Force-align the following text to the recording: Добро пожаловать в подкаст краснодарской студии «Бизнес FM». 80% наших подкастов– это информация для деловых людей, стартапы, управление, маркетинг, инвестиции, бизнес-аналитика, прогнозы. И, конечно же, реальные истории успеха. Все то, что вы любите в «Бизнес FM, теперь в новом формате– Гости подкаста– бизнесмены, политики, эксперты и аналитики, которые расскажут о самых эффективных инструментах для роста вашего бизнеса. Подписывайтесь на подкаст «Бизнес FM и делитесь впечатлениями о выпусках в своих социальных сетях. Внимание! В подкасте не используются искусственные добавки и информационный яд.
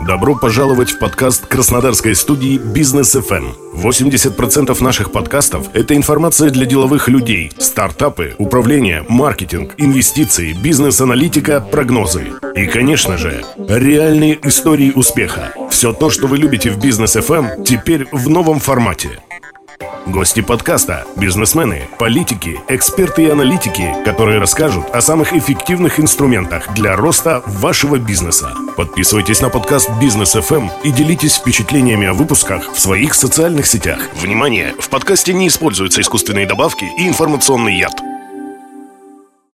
Добро 0.00 0.34
пожаловать 0.34 0.90
в 0.90 0.98
подкаст 0.98 1.46
краснодарской 1.46 2.14
студии 2.14 2.58
«Бизнес 2.58 3.16
FM». 3.16 3.54
80% 3.74 4.82
наших 4.82 5.10
подкастов– 5.10 5.68
это 5.72 5.96
информация 5.96 6.50
для 6.50 6.66
деловых 6.66 7.08
людей, 7.08 7.50
стартапы, 7.58 8.34
управление, 8.38 9.04
маркетинг, 9.08 9.74
инвестиции, 9.78 10.52
бизнес-аналитика, 10.52 11.60
прогнозы. 11.60 12.26
И, 12.54 12.66
конечно 12.66 13.16
же, 13.16 13.42
реальные 13.56 14.38
истории 14.46 14.92
успеха. 14.92 15.52
Все 15.70 15.92
то, 15.92 16.10
что 16.10 16.26
вы 16.26 16.38
любите 16.38 16.70
в 16.70 16.78
«Бизнес 16.78 17.16
FM, 17.16 17.64
теперь 17.64 18.06
в 18.12 18.28
новом 18.28 18.60
формате– 18.60 19.20
Гости 20.06 20.40
подкаста– 20.40 21.04
бизнесмены, 21.16 21.88
политики, 21.98 22.60
эксперты 22.68 23.24
и 23.24 23.28
аналитики, 23.28 23.92
которые 24.04 24.38
расскажут 24.38 24.86
о 24.92 25.00
самых 25.00 25.32
эффективных 25.32 25.98
инструментах 25.98 26.72
для 26.74 26.94
роста 26.96 27.42
вашего 27.46 27.98
бизнеса. 27.98 28.52
Подписывайтесь 28.76 29.40
на 29.40 29.48
подкаст 29.48 29.90
«Бизнес 30.00 30.36
FM 30.36 30.70
и 30.84 30.92
делитесь 30.92 31.36
впечатлениями 31.36 32.06
о 32.06 32.14
выпусках 32.14 32.72
в 32.72 32.78
своих 32.78 33.14
социальных 33.14 33.66
сетях. 33.66 33.98
Внимание! 34.14 34.74
В 34.78 34.88
подкасте 34.88 35.34
не 35.34 35.48
используются 35.48 36.00
искусственные 36.00 36.46
добавки 36.46 36.84
и 36.98 37.08
информационный 37.08 37.76
яд. 37.76 38.15